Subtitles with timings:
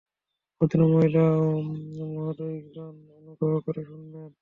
[0.61, 1.47] ভদ্রমহিলা ও
[2.09, 4.31] মহোদয়গণ, অনুগ্রহ করে শুনবেন।